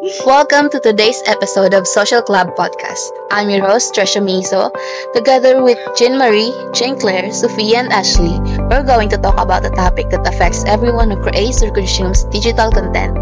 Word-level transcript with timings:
Welcome 0.00 0.70
to 0.70 0.78
today's 0.78 1.20
episode 1.26 1.74
of 1.74 1.84
Social 1.84 2.22
Club 2.22 2.54
Podcast. 2.54 3.10
I'm 3.32 3.50
your 3.50 3.66
host, 3.66 3.92
Tresha 3.92 4.22
Miso. 4.22 4.70
Together 5.12 5.60
with 5.60 5.76
Jean 5.96 6.16
Marie, 6.16 6.54
Jane 6.72 6.96
Claire, 6.96 7.32
Sophia, 7.32 7.78
and 7.78 7.92
Ashley, 7.92 8.38
we're 8.70 8.86
going 8.86 9.08
to 9.08 9.18
talk 9.18 9.40
about 9.40 9.66
a 9.66 9.70
topic 9.70 10.10
that 10.10 10.24
affects 10.24 10.62
everyone 10.66 11.10
who 11.10 11.20
creates 11.20 11.64
or 11.64 11.72
consumes 11.72 12.22
digital 12.30 12.70
content 12.70 13.18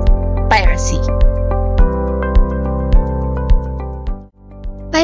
piracy. 0.51 1.01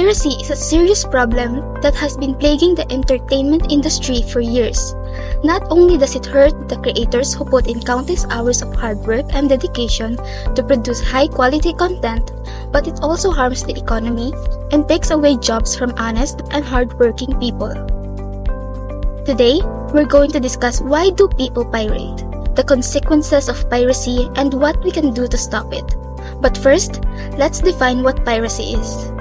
Piracy 0.03 0.31
is 0.43 0.51
a 0.51 0.57
serious 0.57 1.05
problem 1.05 1.81
that 1.81 1.95
has 1.95 2.17
been 2.17 2.35
plaguing 2.35 2.75
the 2.75 2.91
entertainment 2.91 3.71
industry 3.71 4.21
for 4.33 4.41
years. 4.41 4.97
Not 5.45 5.63
only 5.71 5.97
does 5.97 6.17
it 6.17 6.27
hurt 6.27 6.69
the 6.69 6.75
creators 6.79 7.33
who 7.33 7.45
put 7.45 7.69
in 7.69 7.81
countless 7.81 8.27
hours 8.29 8.63
of 8.63 8.75
hard 8.75 8.99
work 9.07 9.27
and 9.33 9.49
dedication 9.49 10.17
to 10.57 10.63
produce 10.65 11.01
high 11.01 11.29
quality 11.29 11.73
content, 11.73 12.33
but 12.73 12.89
it 12.89 12.99
also 13.01 13.31
harms 13.31 13.63
the 13.63 13.79
economy 13.79 14.35
and 14.73 14.89
takes 14.89 15.13
away 15.13 15.37
jobs 15.37 15.77
from 15.77 15.95
honest 15.97 16.43
and 16.51 16.65
hardworking 16.65 17.39
people. 17.39 17.71
Today, 19.25 19.61
we're 19.95 20.11
going 20.11 20.33
to 20.33 20.41
discuss 20.41 20.81
why 20.81 21.11
do 21.11 21.29
people 21.29 21.65
pirate, 21.65 22.27
the 22.57 22.65
consequences 22.67 23.49
of 23.49 23.71
piracy, 23.71 24.29
and 24.35 24.53
what 24.53 24.83
we 24.83 24.91
can 24.91 25.15
do 25.15 25.29
to 25.29 25.39
stop 25.39 25.73
it. 25.73 25.95
But 26.41 26.59
first, 26.59 27.05
let's 27.39 27.61
define 27.61 28.03
what 28.03 28.25
piracy 28.25 28.75
is. 28.75 29.12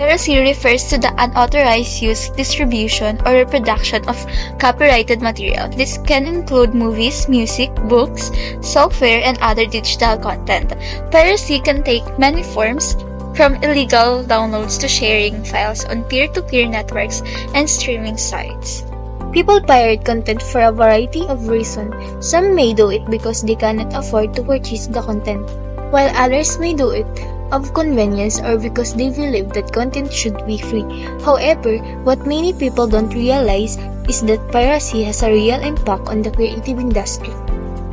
Piracy 0.00 0.40
refers 0.40 0.88
to 0.88 0.96
the 0.96 1.12
unauthorized 1.18 2.00
use, 2.00 2.30
distribution, 2.30 3.20
or 3.26 3.34
reproduction 3.34 4.00
of 4.08 4.16
copyrighted 4.58 5.20
material. 5.20 5.68
This 5.68 5.98
can 6.08 6.24
include 6.24 6.72
movies, 6.72 7.28
music, 7.28 7.68
books, 7.84 8.32
software, 8.62 9.20
and 9.22 9.36
other 9.42 9.66
digital 9.66 10.16
content. 10.16 10.72
Piracy 11.12 11.60
can 11.60 11.84
take 11.84 12.18
many 12.18 12.42
forms, 12.42 12.96
from 13.36 13.60
illegal 13.60 14.24
downloads 14.24 14.80
to 14.80 14.88
sharing 14.88 15.44
files 15.44 15.84
on 15.84 16.04
peer-to-peer 16.04 16.66
networks 16.66 17.20
and 17.52 17.68
streaming 17.68 18.16
sites. 18.16 18.84
People 19.32 19.60
pirate 19.60 20.02
content 20.02 20.40
for 20.40 20.62
a 20.62 20.72
variety 20.72 21.28
of 21.28 21.46
reasons. 21.46 21.92
Some 22.24 22.54
may 22.54 22.72
do 22.72 22.88
it 22.88 23.04
because 23.10 23.42
they 23.42 23.54
cannot 23.54 23.92
afford 23.92 24.32
to 24.36 24.42
purchase 24.42 24.86
the 24.86 25.02
content, 25.02 25.44
while 25.92 26.08
others 26.16 26.58
may 26.58 26.72
do 26.72 26.88
it 26.88 27.06
of 27.52 27.74
convenience 27.74 28.40
or 28.40 28.58
because 28.58 28.94
they 28.94 29.10
believe 29.10 29.52
that 29.52 29.72
content 29.72 30.12
should 30.12 30.46
be 30.46 30.58
free. 30.58 30.86
However, 31.24 31.78
what 32.04 32.26
many 32.26 32.52
people 32.52 32.86
don't 32.86 33.14
realize 33.14 33.76
is 34.08 34.22
that 34.22 34.50
piracy 34.50 35.04
has 35.04 35.22
a 35.22 35.30
real 35.30 35.60
impact 35.60 36.08
on 36.08 36.22
the 36.22 36.30
creative 36.30 36.78
industry. 36.78 37.34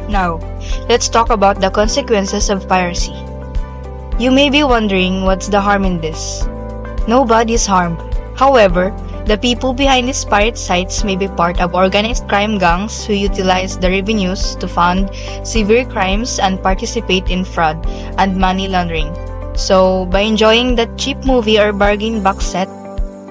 Now, 0.10 0.40
let's 0.88 1.10
talk 1.10 1.30
about 1.30 1.60
the 1.60 1.70
consequences 1.70 2.50
of 2.50 2.68
piracy. 2.68 3.14
You 4.18 4.32
may 4.32 4.50
be 4.50 4.64
wondering 4.64 5.24
what's 5.26 5.48
the 5.48 5.62
harm 5.62 5.86
in 5.86 6.02
this. 6.02 6.46
Nobody's 7.08 7.66
harmed. 7.66 8.02
However, 8.36 8.96
the 9.28 9.38
people 9.38 9.74
behind 9.74 10.08
these 10.08 10.24
pirate 10.24 10.58
sites 10.58 11.04
may 11.04 11.18
be 11.18 11.28
part 11.28 11.60
of 11.60 11.76
organized 11.76 12.30
crime 12.30 12.58
gangs 12.58 13.06
who 13.06 13.14
utilize 13.14 13.78
the 13.78 13.90
revenues 13.90 14.56
to 14.56 14.68
fund 14.68 15.12
severe 15.44 15.84
crimes 15.84 16.40
and 16.40 16.64
participate 16.64 17.30
in 17.30 17.44
fraud 17.44 17.86
and 18.18 18.38
money 18.38 18.70
laundering. 18.70 19.14
So, 19.58 20.06
by 20.06 20.22
enjoying 20.22 20.76
that 20.76 20.98
cheap 20.98 21.18
movie 21.26 21.60
or 21.60 21.74
bargain 21.74 22.22
box 22.22 22.46
set, 22.46 22.70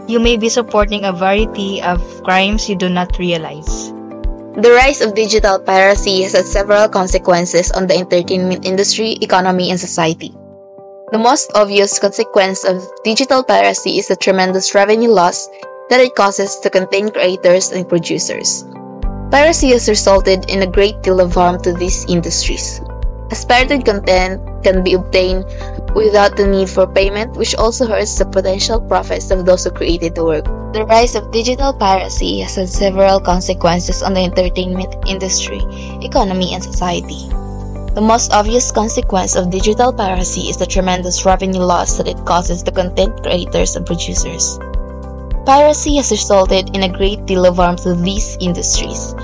you 0.09 0.19
may 0.19 0.37
be 0.37 0.49
supporting 0.49 1.05
a 1.05 1.13
variety 1.13 1.81
of 1.81 2.03
crimes 2.25 2.69
you 2.69 2.75
do 2.75 2.89
not 2.89 3.17
realize. 3.19 3.93
The 4.59 4.75
rise 4.75 5.01
of 5.01 5.15
digital 5.15 5.61
piracy 5.61 6.23
has 6.23 6.33
had 6.33 6.47
several 6.47 6.89
consequences 6.89 7.71
on 7.71 7.87
the 7.87 7.95
entertainment 7.95 8.67
industry, 8.67 9.13
economy, 9.23 9.71
and 9.71 9.79
society. 9.79 10.35
The 11.13 11.19
most 11.19 11.53
obvious 11.55 12.01
consequence 12.01 12.65
of 12.65 12.83
digital 13.05 13.45
piracy 13.45 13.99
is 13.99 14.09
the 14.09 14.17
tremendous 14.17 14.75
revenue 14.75 15.11
loss 15.11 15.47
that 15.91 16.01
it 16.01 16.17
causes 16.17 16.59
to 16.61 16.71
content 16.71 17.15
creators 17.15 17.71
and 17.71 17.89
producers. 17.89 18.65
Piracy 19.31 19.71
has 19.71 19.89
resulted 19.89 20.51
in 20.51 20.63
a 20.63 20.67
great 20.67 21.01
deal 21.03 21.21
of 21.21 21.35
harm 21.35 21.63
to 21.63 21.73
these 21.73 22.05
industries. 22.09 22.81
As 23.31 23.45
pirated 23.45 23.85
content 23.85 24.43
can 24.67 24.83
be 24.83 24.99
obtained 24.99 25.47
without 25.95 26.37
the 26.37 26.47
need 26.47 26.69
for 26.69 26.91
payment, 26.91 27.37
which 27.37 27.55
also 27.55 27.87
hurts 27.87 28.19
the 28.19 28.27
potential 28.27 28.81
profits 28.81 29.31
of 29.31 29.47
those 29.47 29.63
who 29.63 29.71
created 29.71 30.17
the 30.17 30.25
work. 30.25 30.45
The 30.75 30.85
rise 30.85 31.15
of 31.15 31.31
digital 31.31 31.73
piracy 31.73 32.41
has 32.41 32.57
had 32.57 32.69
several 32.69 33.21
consequences 33.21 34.03
on 34.03 34.15
the 34.15 34.27
entertainment 34.27 34.93
industry, 35.07 35.63
economy, 36.03 36.53
and 36.53 36.63
society. 36.63 37.31
The 37.95 38.03
most 38.03 38.33
obvious 38.33 38.71
consequence 38.73 39.37
of 39.37 39.49
digital 39.49 39.93
piracy 39.93 40.51
is 40.51 40.59
the 40.59 40.67
tremendous 40.67 41.25
revenue 41.25 41.63
loss 41.63 41.97
that 41.97 42.09
it 42.09 42.27
causes 42.27 42.63
to 42.65 42.73
content 42.73 43.23
creators 43.23 43.77
and 43.77 43.87
producers. 43.87 44.59
Piracy 45.47 45.97
has 45.97 46.11
resulted 46.11 46.75
in 46.75 46.83
a 46.83 46.93
great 46.93 47.25
deal 47.25 47.47
of 47.47 47.57
harm 47.57 47.77
to 47.77 47.95
these 47.95 48.37
industries. 48.41 49.15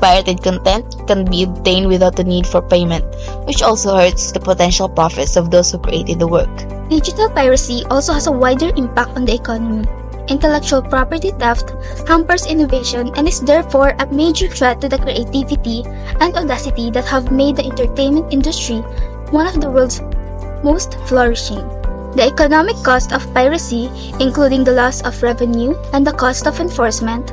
Pirated 0.00 0.42
content 0.42 0.96
can 1.06 1.24
be 1.24 1.44
obtained 1.44 1.88
without 1.88 2.16
the 2.16 2.24
need 2.24 2.46
for 2.46 2.62
payment, 2.62 3.04
which 3.46 3.62
also 3.62 3.96
hurts 3.96 4.32
the 4.32 4.40
potential 4.40 4.88
profits 4.88 5.36
of 5.36 5.50
those 5.50 5.72
who 5.72 5.78
created 5.78 6.18
the 6.18 6.26
work. 6.26 6.50
Digital 6.88 7.28
piracy 7.30 7.84
also 7.90 8.12
has 8.12 8.26
a 8.26 8.32
wider 8.32 8.70
impact 8.76 9.16
on 9.16 9.24
the 9.24 9.34
economy. 9.34 9.86
Intellectual 10.28 10.82
property 10.82 11.32
theft 11.32 11.72
hampers 12.06 12.46
innovation 12.46 13.10
and 13.16 13.26
is 13.26 13.40
therefore 13.40 13.94
a 13.98 14.06
major 14.06 14.48
threat 14.48 14.80
to 14.80 14.88
the 14.88 14.98
creativity 14.98 15.82
and 16.20 16.36
audacity 16.36 16.90
that 16.90 17.04
have 17.04 17.32
made 17.32 17.56
the 17.56 17.64
entertainment 17.64 18.32
industry 18.32 18.78
one 19.30 19.46
of 19.46 19.60
the 19.60 19.70
world's 19.70 20.00
most 20.62 20.98
flourishing. 21.06 21.66
The 22.14 22.26
economic 22.26 22.76
cost 22.82 23.12
of 23.12 23.32
piracy, 23.32 23.90
including 24.18 24.64
the 24.64 24.72
loss 24.72 25.00
of 25.02 25.22
revenue 25.22 25.74
and 25.92 26.06
the 26.06 26.12
cost 26.12 26.46
of 26.46 26.60
enforcement, 26.60 27.32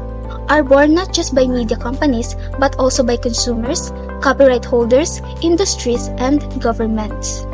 are 0.49 0.63
borne 0.63 0.93
not 0.93 1.13
just 1.13 1.35
by 1.35 1.45
media 1.45 1.77
companies 1.77 2.35
but 2.59 2.75
also 2.77 3.03
by 3.03 3.17
consumers, 3.17 3.91
copyright 4.21 4.65
holders, 4.65 5.21
industries, 5.41 6.07
and 6.17 6.41
governments. 6.61 7.45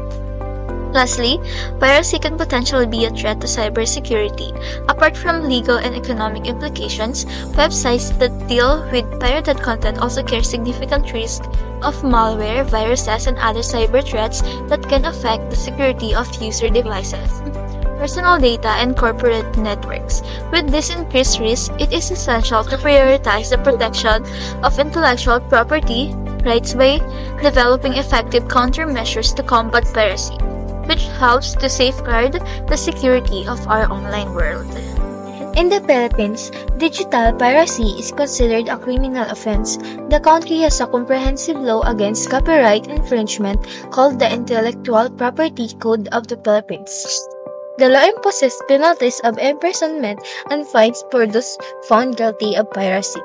Lastly, 0.93 1.41
piracy 1.79 2.19
can 2.19 2.37
potentially 2.37 2.85
be 2.85 3.05
a 3.05 3.09
threat 3.09 3.41
to 3.41 3.47
cybersecurity. 3.47 4.53
Apart 4.87 5.17
from 5.17 5.49
legal 5.49 5.77
and 5.77 5.95
economic 5.95 6.45
implications, 6.45 7.25
websites 7.57 8.13
that 8.19 8.47
deal 8.47 8.87
with 8.91 9.19
pirated 9.19 9.57
content 9.57 9.97
also 9.97 10.21
carry 10.21 10.43
significant 10.43 11.11
risk 11.11 11.43
of 11.81 11.95
malware, 12.03 12.63
viruses, 12.63 13.25
and 13.25 13.39
other 13.39 13.61
cyber 13.61 14.05
threats 14.05 14.41
that 14.69 14.87
can 14.87 15.05
affect 15.05 15.49
the 15.49 15.55
security 15.55 16.13
of 16.13 16.29
user 16.39 16.69
devices 16.69 17.41
personal 18.03 18.37
data, 18.37 18.67
and 18.83 18.97
corporate 18.97 19.57
networks. 19.57 20.21
With 20.51 20.69
this 20.69 20.89
increased 20.93 21.39
risk, 21.39 21.71
it 21.79 21.93
is 21.93 22.11
essential 22.11 22.61
to 22.65 22.75
prioritize 22.75 23.49
the 23.49 23.57
protection 23.63 24.25
of 24.61 24.77
intellectual 24.77 25.39
property 25.39 26.11
rights 26.43 26.73
by 26.73 26.99
developing 27.41 27.93
effective 27.93 28.43
countermeasures 28.49 29.33
to 29.35 29.43
combat 29.43 29.85
piracy, 29.93 30.35
which 30.91 31.07
helps 31.15 31.55
to 31.55 31.69
safeguard 31.69 32.33
the 32.67 32.75
security 32.75 33.47
of 33.47 33.65
our 33.69 33.89
online 33.89 34.33
world. 34.33 34.67
In 35.55 35.69
the 35.69 35.79
Philippines, 35.79 36.51
digital 36.77 37.31
piracy 37.31 37.95
is 38.03 38.11
considered 38.11 38.67
a 38.67 38.77
criminal 38.77 39.29
offense. 39.31 39.77
The 40.09 40.19
country 40.19 40.57
has 40.67 40.81
a 40.81 40.87
comprehensive 40.87 41.55
law 41.55 41.83
against 41.83 42.29
copyright 42.29 42.87
infringement 42.87 43.63
called 43.91 44.19
the 44.19 44.27
Intellectual 44.27 45.09
Property 45.11 45.69
Code 45.79 46.09
of 46.09 46.27
the 46.27 46.35
Philippines. 46.35 47.23
The 47.75 47.89
law 47.89 48.05
imposes 48.05 48.53
penalties 48.67 49.19
of 49.23 49.39
imprisonment 49.39 50.21
and 50.51 50.61
fines 50.67 51.03
for 51.09 51.25
those 51.25 51.57
found 51.89 52.17
guilty 52.17 52.53
of 52.53 52.69
piracy. 52.69 53.19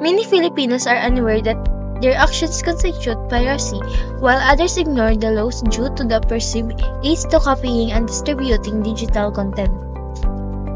Many 0.00 0.22
Filipinos 0.22 0.86
are 0.86 1.02
unaware 1.02 1.42
that 1.42 1.58
their 2.00 2.14
actions 2.14 2.62
constitute 2.62 3.18
piracy, 3.28 3.82
while 4.22 4.38
others 4.38 4.76
ignore 4.76 5.16
the 5.16 5.32
laws 5.32 5.62
due 5.62 5.90
to 5.98 6.04
the 6.04 6.20
perceived 6.20 6.78
ease 7.02 7.24
to 7.26 7.40
copying 7.40 7.90
and 7.90 8.06
distributing 8.06 8.82
digital 8.82 9.32
content. 9.32 9.74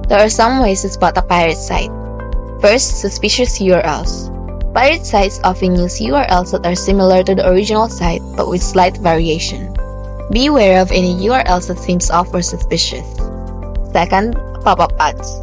There 0.09 0.19
are 0.19 0.31
some 0.31 0.59
ways 0.59 0.83
to 0.83 0.89
spot 0.89 1.17
a 1.17 1.23
pirate 1.23 1.59
site. 1.59 1.95
First, 2.61 2.99
suspicious 2.99 3.61
URLs. 3.61 4.35
Pirate 4.75 5.07
sites 5.07 5.39
often 5.45 5.79
use 5.79 6.01
URLs 6.01 6.51
that 6.51 6.67
are 6.67 6.75
similar 6.75 7.23
to 7.23 7.37
the 7.37 7.49
original 7.49 7.89
site 7.89 8.23
but 8.35 8.49
with 8.49 8.63
slight 8.63 8.99
variation. 8.99 9.76
Be 10.31 10.47
aware 10.47 10.81
of 10.81 10.91
any 10.93 11.15
URLs 11.15 11.69
that 11.69 11.79
seems 11.79 12.11
off 12.11 12.35
or 12.35 12.43
suspicious. 12.43 13.07
Second, 13.93 14.35
pop-up 14.63 14.93
ads. 14.99 15.41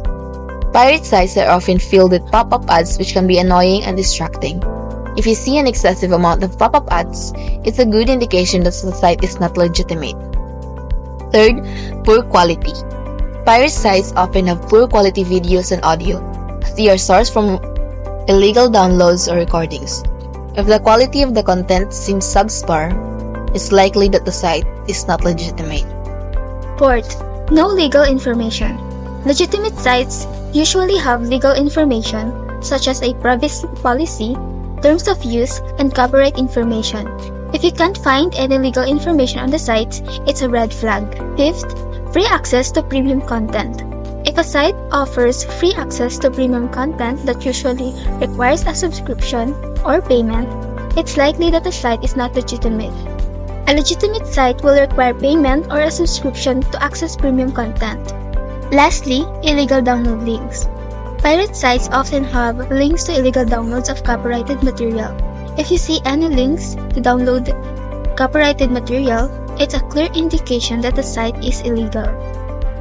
Pirate 0.72 1.04
sites 1.04 1.36
are 1.36 1.48
often 1.48 1.78
filled 1.78 2.12
with 2.12 2.30
pop-up 2.30 2.68
ads 2.68 2.98
which 2.98 3.12
can 3.12 3.26
be 3.26 3.38
annoying 3.38 3.84
and 3.84 3.96
distracting. 3.96 4.62
If 5.16 5.26
you 5.26 5.34
see 5.34 5.58
an 5.58 5.66
excessive 5.66 6.12
amount 6.12 6.42
of 6.42 6.58
pop-up 6.58 6.88
ads, 6.90 7.32
it's 7.64 7.78
a 7.78 7.86
good 7.86 8.08
indication 8.08 8.62
that 8.64 8.74
the 8.74 8.92
site 8.92 9.22
is 9.22 9.40
not 9.40 9.56
legitimate. 9.56 10.16
Third, 11.32 11.62
poor 12.04 12.22
quality. 12.22 12.74
Pirate 13.46 13.70
sites 13.70 14.12
often 14.16 14.46
have 14.46 14.68
poor 14.68 14.88
quality 14.88 15.24
videos 15.24 15.72
and 15.72 15.84
audio, 15.84 16.18
they 16.76 16.88
are 16.90 16.98
sourced 16.98 17.32
from 17.32 17.62
illegal 18.26 18.68
downloads 18.68 19.30
or 19.30 19.36
recordings. 19.36 20.02
If 20.56 20.66
the 20.66 20.80
quality 20.80 21.22
of 21.22 21.34
the 21.34 21.42
content 21.42 21.92
seems 21.94 22.26
subpar, 22.26 22.90
it's 23.54 23.72
likely 23.72 24.08
that 24.08 24.24
the 24.24 24.32
site 24.32 24.66
is 24.88 25.06
not 25.06 25.24
legitimate. 25.24 25.86
Fourth, 26.78 27.22
no 27.50 27.68
legal 27.68 28.02
information. 28.02 28.76
Legitimate 29.24 29.78
sites 29.78 30.26
usually 30.52 30.98
have 30.98 31.22
legal 31.22 31.54
information 31.54 32.62
such 32.62 32.88
as 32.88 33.02
a 33.02 33.14
privacy 33.14 33.66
policy, 33.82 34.34
terms 34.82 35.06
of 35.08 35.22
use, 35.22 35.60
and 35.78 35.94
copyright 35.94 36.38
information. 36.38 37.06
If 37.54 37.62
you 37.62 37.70
can't 37.70 37.96
find 37.96 38.34
any 38.34 38.58
legal 38.58 38.82
information 38.82 39.38
on 39.38 39.50
the 39.50 39.58
site, 39.58 40.02
it's 40.26 40.42
a 40.42 40.48
red 40.48 40.74
flag. 40.74 41.04
Fifth, 41.36 41.70
free 42.12 42.26
access 42.26 42.72
to 42.72 42.82
premium 42.82 43.20
content. 43.20 43.82
If 44.26 44.38
a 44.38 44.44
site 44.44 44.74
offers 44.90 45.44
free 45.44 45.74
access 45.74 46.18
to 46.18 46.30
premium 46.30 46.68
content 46.70 47.24
that 47.26 47.44
usually 47.44 47.94
requires 48.18 48.64
a 48.66 48.74
subscription 48.74 49.54
or 49.84 50.00
payment, 50.00 50.48
it's 50.98 51.16
likely 51.16 51.50
that 51.50 51.64
the 51.64 51.72
site 51.72 52.02
is 52.02 52.16
not 52.16 52.34
legitimate. 52.34 53.13
A 53.66 53.74
legitimate 53.74 54.26
site 54.26 54.62
will 54.62 54.78
require 54.78 55.14
payment 55.14 55.72
or 55.72 55.80
a 55.80 55.90
subscription 55.90 56.60
to 56.60 56.82
access 56.82 57.16
premium 57.16 57.50
content. 57.50 58.12
Lastly, 58.70 59.24
illegal 59.42 59.80
download 59.80 60.26
links. 60.26 60.68
Pirate 61.22 61.56
sites 61.56 61.88
often 61.90 62.24
have 62.24 62.70
links 62.70 63.04
to 63.04 63.16
illegal 63.18 63.44
downloads 63.44 63.90
of 63.90 64.04
copyrighted 64.04 64.62
material. 64.62 65.16
If 65.56 65.70
you 65.70 65.78
see 65.78 66.00
any 66.04 66.28
links 66.28 66.74
to 66.74 67.00
download 67.00 67.48
copyrighted 68.16 68.70
material, 68.70 69.30
it's 69.58 69.74
a 69.74 69.80
clear 69.80 70.10
indication 70.14 70.82
that 70.82 70.94
the 70.94 71.02
site 71.02 71.42
is 71.42 71.62
illegal. 71.62 72.04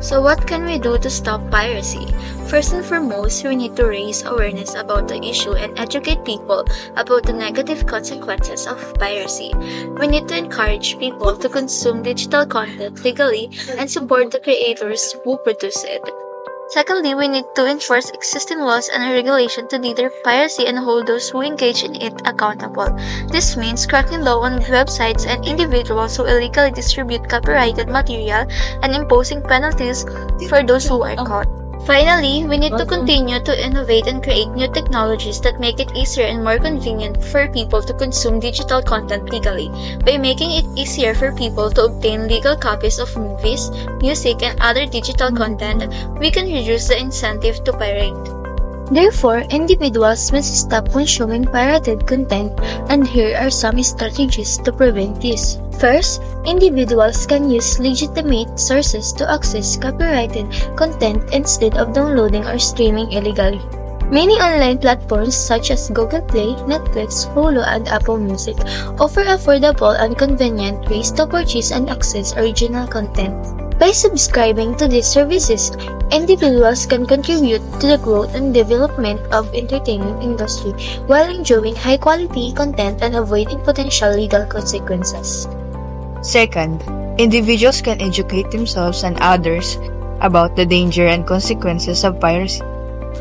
So, 0.04 0.20
what 0.20 0.46
can 0.46 0.66
we 0.66 0.80
do 0.80 0.98
to 0.98 1.10
stop 1.10 1.50
piracy? 1.50 2.08
First 2.50 2.74
and 2.74 2.84
foremost, 2.84 3.46
we 3.46 3.56
need 3.56 3.78
to 3.78 3.86
raise 3.86 4.22
awareness 4.24 4.76
about 4.76 5.08
the 5.08 5.24
issue 5.24 5.54
and 5.54 5.80
educate 5.80 6.26
people 6.26 6.68
about 6.98 7.24
the 7.24 7.32
negative 7.32 7.88
consequences 7.88 8.68
of 8.68 8.94
piracy. 9.00 9.54
We 10.00 10.08
need 10.08 10.28
to 10.28 10.38
encourage 10.38 11.00
people 11.00 11.38
to 11.38 11.48
consume 11.48 12.04
digital 12.04 12.46
content 12.46 13.02
legally 13.06 13.50
and 13.78 13.90
support 13.90 14.32
the 14.32 14.42
creators 14.42 15.16
who 15.24 15.38
produce 15.38 15.86
it. 15.86 16.23
Secondly, 16.74 17.14
we 17.14 17.28
need 17.28 17.46
to 17.54 17.68
enforce 17.70 18.10
existing 18.10 18.58
laws 18.58 18.90
and 18.90 19.04
regulation 19.04 19.68
to 19.68 19.78
deter 19.78 20.10
piracy 20.24 20.66
and 20.66 20.80
hold 20.80 21.06
those 21.06 21.30
who 21.30 21.42
engage 21.42 21.84
in 21.84 21.94
it 22.02 22.20
accountable. 22.25 22.90
This 23.30 23.56
means 23.56 23.86
cracking 23.86 24.22
law 24.22 24.42
on 24.42 24.58
websites 24.58 25.28
and 25.28 25.46
individuals 25.46 26.18
who 26.18 26.25
illegally 26.25 26.72
distribute 26.72 27.30
copyrighted 27.30 27.90
material 27.90 28.48
and 28.81 28.92
imposing 28.92 29.44
penalties 29.44 30.02
for 30.50 30.64
those 30.64 30.88
who 30.88 31.04
are 31.04 31.16
caught. 31.16 31.62
Finally, 31.86 32.46
we 32.48 32.58
need 32.58 32.78
to 32.78 32.86
continue 32.86 33.42
to 33.44 33.66
innovate 33.66 34.08
and 34.08 34.24
create 34.24 34.48
new 34.50 34.72
technologies 34.72 35.42
that 35.42 35.60
make 35.60 35.82
it 35.82 35.92
easier 35.96 36.24
and 36.24 36.42
more 36.42 36.58
convenient 36.58 37.22
for 37.22 37.50
people 37.50 37.82
to 37.82 37.94
consume 37.94 38.40
digital 38.40 38.82
content 38.82 39.30
legally. 39.30 39.68
By 40.06 40.18
making 40.18 40.52
it 40.52 40.66
easier 40.80 41.14
for 41.14 41.34
people 41.34 41.70
to 41.72 41.86
obtain 41.86 42.30
legal 42.30 42.56
copies 42.56 43.00
of 43.00 43.16
movies, 43.18 43.70
music, 44.00 44.44
and 44.44 44.58
other 44.62 44.86
digital 44.86 45.30
content, 45.32 45.92
we 46.20 46.32
can 46.32 46.46
reduce 46.46 46.88
the 46.88 46.98
incentive 46.98 47.64
to 47.66 47.74
pirate. 47.74 48.43
Therefore, 48.94 49.42
individuals 49.50 50.31
must 50.31 50.54
stop 50.54 50.92
consuming 50.92 51.45
pirated 51.45 52.06
content, 52.06 52.54
and 52.94 53.07
here 53.07 53.36
are 53.36 53.50
some 53.50 53.81
strategies 53.81 54.62
to 54.62 54.72
prevent 54.72 55.19
this. 55.19 55.57
First, 55.81 56.22
individuals 56.45 57.25
can 57.25 57.50
use 57.50 57.80
legitimate 57.80 58.60
sources 58.60 59.12
to 59.18 59.25
access 59.25 59.78
copyrighted 59.78 60.45
content 60.78 61.25
instead 61.34 61.74
of 61.75 61.98
downloading 61.98 62.45
or 62.45 62.60
streaming 62.60 63.12
illegally. 63.12 63.66
Many 64.13 64.38
online 64.38 64.78
platforms 64.78 65.34
such 65.34 65.72
as 65.72 65.89
Google 65.89 66.22
Play, 66.22 66.54
Netflix, 66.69 67.25
Hulu, 67.34 67.66
and 67.66 67.88
Apple 67.88 68.19
Music 68.19 68.62
offer 69.01 69.25
affordable 69.25 69.98
and 69.98 70.16
convenient 70.16 70.88
ways 70.88 71.10
to 71.18 71.25
purchase 71.25 71.72
and 71.72 71.89
access 71.89 72.38
original 72.38 72.86
content. 72.86 73.62
By 73.84 73.92
subscribing 73.92 74.78
to 74.78 74.88
these 74.88 75.12
services, 75.12 75.76
individuals 76.10 76.86
can 76.86 77.06
contribute 77.06 77.60
to 77.82 77.88
the 77.88 78.00
growth 78.02 78.34
and 78.34 78.54
development 78.54 79.20
of 79.34 79.54
entertainment 79.54 80.24
industry 80.24 80.72
while 81.08 81.28
enjoying 81.28 81.76
high 81.76 81.98
quality 81.98 82.54
content 82.54 83.04
and 83.04 83.14
avoiding 83.14 83.60
potential 83.60 84.16
legal 84.16 84.46
consequences. 84.46 85.50
Second, 86.22 86.80
individuals 87.20 87.82
can 87.82 88.00
educate 88.00 88.52
themselves 88.52 89.04
and 89.04 89.20
others 89.20 89.76
about 90.22 90.56
the 90.56 90.66
danger 90.66 91.06
and 91.06 91.28
consequences 91.28 92.06
of 92.06 92.22
piracy. 92.22 92.64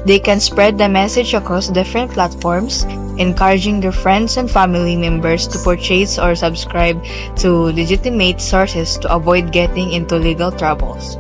They 0.05 0.19
can 0.19 0.41
spread 0.41 0.79
the 0.79 0.89
message 0.89 1.35
across 1.35 1.69
different 1.69 2.11
platforms, 2.11 2.83
encouraging 3.19 3.81
their 3.81 3.93
friends 3.93 4.37
and 4.37 4.51
family 4.51 4.97
members 4.97 5.47
to 5.49 5.59
purchase 5.59 6.19
or 6.19 6.35
subscribe 6.35 6.99
to 7.37 7.71
legitimate 7.71 8.41
sources 8.41 8.99
to 8.99 9.15
avoid 9.15 9.53
getting 9.53 9.93
into 9.93 10.17
legal 10.17 10.51
troubles. 10.51 11.19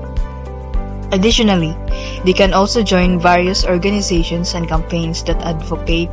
Additionally, 1.12 1.76
they 2.24 2.32
can 2.32 2.54
also 2.54 2.82
join 2.82 3.20
various 3.20 3.64
organizations 3.64 4.54
and 4.54 4.66
campaigns 4.66 5.22
that 5.24 5.40
advocate 5.42 6.10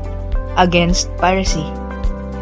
against 0.58 1.10
piracy. 1.18 1.66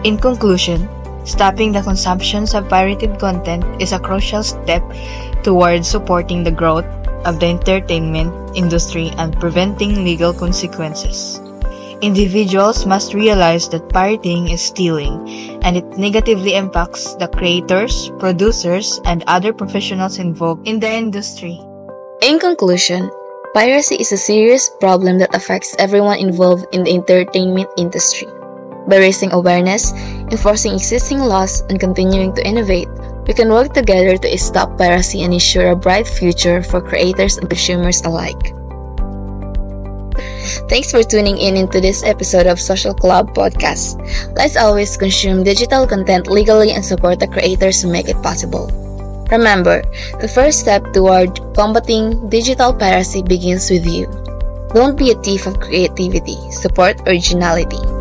In 0.04 0.18
conclusion, 0.18 0.90
stopping 1.28 1.72
the 1.72 1.84
consumption 1.84 2.48
of 2.56 2.70
pirated 2.70 3.20
content 3.20 3.64
is 3.82 3.92
a 3.92 4.00
crucial 4.00 4.42
step 4.42 4.82
towards 5.44 5.88
supporting 5.88 6.44
the 6.44 6.52
growth 6.52 6.88
of 7.28 7.40
the 7.40 7.46
entertainment 7.46 8.32
industry 8.56 9.12
and 9.18 9.38
preventing 9.40 10.06
legal 10.06 10.34
consequences. 10.34 11.42
Individuals 12.02 12.86
must 12.86 13.14
realize 13.14 13.68
that 13.70 13.90
pirating 13.90 14.48
is 14.50 14.62
stealing 14.62 15.28
and 15.64 15.76
it 15.76 15.98
negatively 15.98 16.56
impacts 16.56 17.16
the 17.16 17.28
creators, 17.28 18.10
producers, 18.20 19.02
and 19.04 19.24
other 19.28 19.52
professionals 19.52 20.20
involved 20.20 20.68
in 20.68 20.80
the 20.80 20.90
industry. 20.90 21.60
In 22.22 22.40
conclusion, 22.40 23.10
piracy 23.54 23.96
is 23.96 24.12
a 24.12 24.18
serious 24.18 24.70
problem 24.80 25.18
that 25.20 25.36
affects 25.36 25.76
everyone 25.80 26.20
involved 26.20 26.66
in 26.72 26.84
the 26.84 26.94
entertainment 26.94 27.70
industry. 27.78 28.28
By 28.88 28.98
raising 28.98 29.34
awareness, 29.34 29.92
enforcing 30.32 30.74
existing 30.74 31.20
laws, 31.20 31.62
and 31.70 31.80
continuing 31.80 32.34
to 32.36 32.48
innovate, 32.48 32.88
we 33.28 33.34
can 33.34 33.52
work 33.52 33.74
together 33.74 34.16
to 34.16 34.38
stop 34.38 34.78
piracy 34.78 35.24
and 35.24 35.34
ensure 35.34 35.72
a 35.72 35.76
bright 35.76 36.08
future 36.08 36.64
for 36.64 36.80
creators 36.80 37.38
and 37.38 37.50
consumers 37.50 38.02
alike. 38.02 38.56
Thanks 40.72 40.92
for 40.92 41.04
tuning 41.04 41.38
in 41.38 41.58
into 41.58 41.82
this 41.82 42.04
episode 42.04 42.48
of 42.48 42.60
Social 42.60 42.94
Club 42.94 43.36
Podcast. 43.36 44.00
Let's 44.38 44.56
always 44.56 44.96
consume 44.96 45.44
digital 45.44 45.86
content 45.86 46.28
legally 46.28 46.72
and 46.72 46.84
support 46.84 47.20
the 47.20 47.28
creators 47.28 47.82
who 47.82 47.92
make 47.92 48.08
it 48.08 48.24
possible. 48.24 48.72
Remember, 49.30 49.84
the 50.22 50.32
first 50.32 50.60
step 50.60 50.94
toward 50.94 51.36
combating 51.54 52.30
digital 52.30 52.74
piracy 52.74 53.22
begins 53.22 53.70
with 53.70 53.86
you. 53.86 54.08
Don't 54.74 54.98
be 54.98 55.12
a 55.12 55.20
thief 55.20 55.46
of 55.46 55.60
creativity, 55.60 56.40
support 56.52 57.02
originality. 57.08 57.97